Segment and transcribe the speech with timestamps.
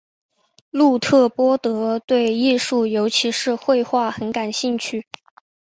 [0.71, 5.05] 路特波德对艺术尤其是绘画很感兴趣。